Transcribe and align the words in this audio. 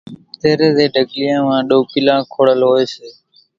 تيرين 0.41 0.71
زين 0.77 0.91
ڍڳليان 0.95 1.39
مان 1.47 1.59
ڏوڪيلان 1.69 2.19
کوڙل 2.31 2.59
ھوئي 2.67 2.85
سي 2.93 3.07